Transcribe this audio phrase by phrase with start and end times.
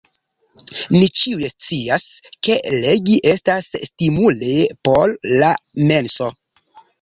[0.93, 2.07] Ni ĉiuj scias,
[2.47, 2.55] ke
[2.85, 4.51] legi estas stimule
[4.89, 5.53] por la
[5.93, 6.33] menso.